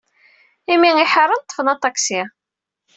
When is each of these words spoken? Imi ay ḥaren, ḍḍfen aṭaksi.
Imi 0.73 0.89
ay 0.97 1.09
ḥaren, 1.13 1.41
ḍḍfen 1.43 1.71
aṭaksi. 1.73 2.21